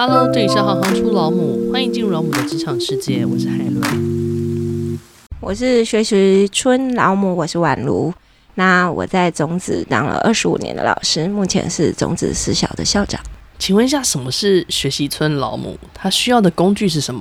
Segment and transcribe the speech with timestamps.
[0.00, 3.26] Hello，这里是行行出老母，欢迎进入老母的职场世界。
[3.26, 4.96] 我是海伦，
[5.40, 8.14] 我是学习村老母，我是婉如。
[8.54, 13.20] 那我在种子当了二十五年的老师，目前是种子私小的校长。
[13.58, 15.76] 请问一下，什么是学习村老母？
[15.92, 17.20] 他需要的工具是什么？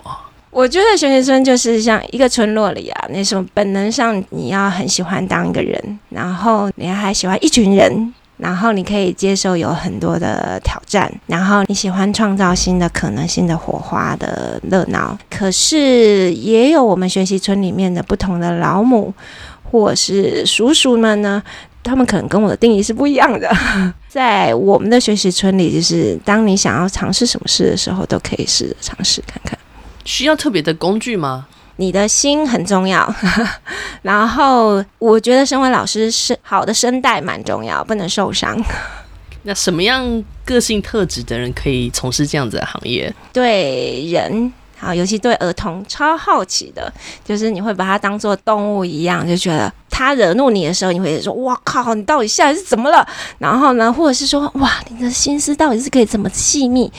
[0.52, 8.14] 我觉得学习村就是像一个村落里啊，那种本能上你要很喜欢当一个人，然后你还喜欢一群人。
[8.38, 15.18] 然后你可以接受有很多的挑战，然后你喜欢创造新的可能性的火花的热闹。
[15.30, 19.14] 可是也有我们学习村里面的不同的老母
[19.64, 21.42] 或是叔叔们呢，
[21.84, 23.52] 他们可能跟我的定义是不一样的。
[24.08, 29.58] 在我们的学习村里，就是当你想要尝试什么事的时候，都可以试着尝试看看。
[30.06, 31.48] 需要特别的工具吗？
[31.78, 33.12] 你的心很重要，
[34.04, 38.62] 然后我觉得身为老师是好的声带蛮重要，不能受伤。
[39.44, 43.14] 那什么样个性特质的人可以从事这样子的行业？
[43.32, 44.52] 对人。
[44.80, 46.92] 好，尤其对儿童超好奇的，
[47.26, 53.08] 就是你会把它当做动物一样，就觉得他惹怒你的时候，你会说：“哇靠，你到底现在是怎么了？”
[53.40, 56.92] 然后呢，或者是说：“哇，你的心思到底是可以这么细密？”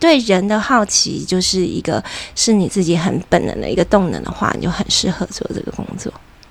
[0.00, 2.02] 对人的好奇，就是一个
[2.34, 6.10] 是你自己很本能的一个动能的话，你就很适合做这个工作。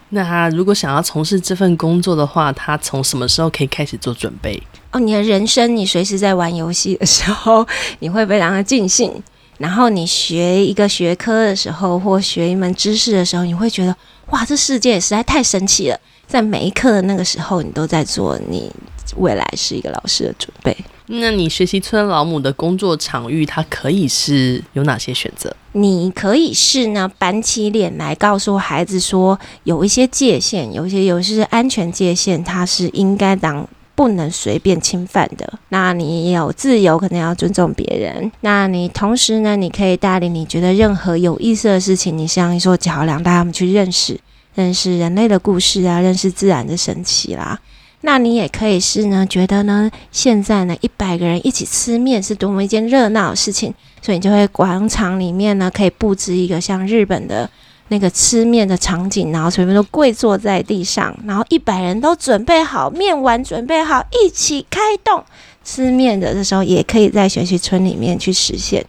[0.09, 4.61] 那他如果想要从事这份工作的话，他从什么时候可以开始做准备？
[4.91, 7.67] 哦，你的人生，你随时在玩游戏的时候，
[7.99, 9.11] 你会非常的尽兴。
[9.57, 13.95] 然后你学一个学科的时候，或学一门知识的时候，你会觉得
[14.31, 15.99] 哇，这世界实在太神奇了。
[16.27, 18.71] 在每一刻的那个时候，你都在做你
[19.17, 20.75] 未来是一个老师的准备。
[21.07, 25.55] 那你学习村老母的工作场域，它可以是有哪些选择？
[25.73, 33.67] 你可以是呢，板起脸来告诉孩子说，有一些界限，有一些有些是安全界限，它是应该当。
[33.95, 35.57] 不能随便侵犯的。
[35.69, 38.31] 那你有自由，可能要尊重别人。
[38.41, 44.19] 那你同时呢，你可以带领你觉得任何有意思的事情，你像一座桥梁，带他们去认识
[44.53, 47.59] 认识人类的故事啊，认识自然的神奇啦。
[48.01, 57.49] 那你也可以是呢，觉得呢，现在呢，一百个人一起吃面是多么一件热闹的事情，所以你就会广场里面呢，可以布置一个像日本的。
[57.89, 65.23] 那个吃面的场景，然后全部都跪坐在地上，然后一百人都准备好面碗，准备好一起开动
[65.63, 68.85] 吃面的，这时候也可以在学习村里面去实现。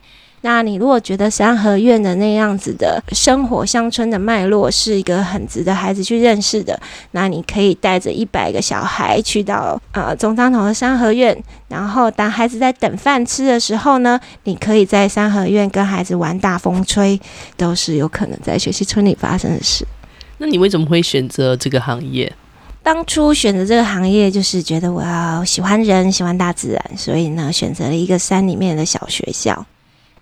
[0.46, 6.78] 那你如果觉得三合院的那样子的生活乡村的脉络是一个很值得孩子去认识的，
[7.10, 11.36] 那你可以带着一百个小孩去到呃中彰头的三合院，
[11.66, 17.20] 然后当孩子在等饭吃的时候呢，你可以在三合院跟孩子玩大风吹，
[17.56, 19.84] 都是有可能在学习村里发生的事。
[20.38, 22.32] 那你为什么会选择这个行业？
[22.84, 29.66] 当初选择这个行业，就是觉得我要喜欢人，喜欢大自然，所以呢，选择了一个山里面的小学校。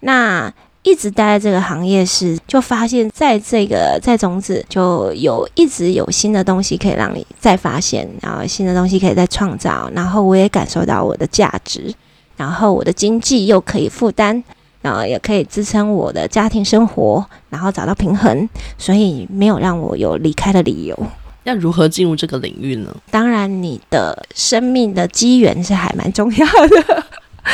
[0.05, 11.95] 那一直待在这个行业是，就发现在这个在种子就有一直有新的东西可以让你再发现，然后新的东西可以再创造，然后我也感受到我的价值，
[12.37, 14.45] 然后我的经济又可以负担，
[14.83, 20.99] 然后也可以支撑我的家庭生活，然后找到平衡，所以没有让我有离开的理由。
[21.45, 22.95] 那如何进入这个领域呢？
[23.11, 27.05] 当然，你的生命的机缘是还蛮重要的。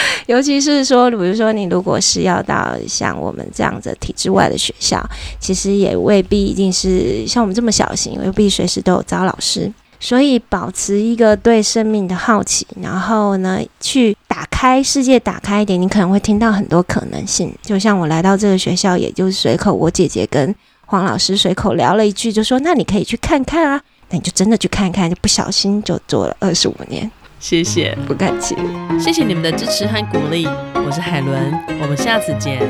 [0.26, 5.04] 尤其是说，比如说你如果是要到像我们这样子体制外的学校，
[5.38, 9.72] 其实也未必一定是像我们这么小型，未必随时都有招老师。
[10.02, 17.54] 所以保持一个对生命的好奇，然后呢，去打开世界，打开一点，你可能会听到很多可能性。
[17.60, 20.54] 就像我来到这个学校，也就是随口我姐姐跟
[20.86, 23.78] 黄老师随口聊了一句，就说：“那你可以去看看啊。”
[24.08, 27.10] 那你就真的去看看，就不小心就做了二十五年。
[27.40, 28.54] 谢谢，不客气。
[29.02, 32.60] 谢谢你们的支持和鼓励，我是海伦，我们下次见。